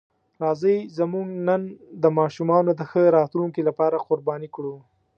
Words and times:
راځئ 0.43 0.77
زموږ 0.97 1.27
نن 1.47 1.61
د 2.03 2.05
ماشومانو 2.19 2.71
د 2.79 2.81
ښه 2.91 3.03
راتلونکي 3.17 3.61
لپاره 3.69 4.03
قرباني 4.07 4.49
کړو. 4.55 4.75